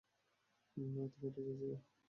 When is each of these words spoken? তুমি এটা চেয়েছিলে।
তুমি 0.77 0.99
এটা 1.05 1.27
চেয়েছিলে। 1.35 1.75